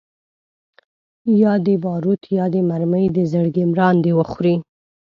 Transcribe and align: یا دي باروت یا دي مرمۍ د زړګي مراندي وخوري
یا 1.41 1.53
دي 1.65 1.75
باروت 1.83 2.21
یا 2.37 2.45
دي 2.53 2.61
مرمۍ 2.69 3.05
د 3.15 3.17
زړګي 3.31 3.63
مراندي 3.71 4.11
وخوري 4.15 4.55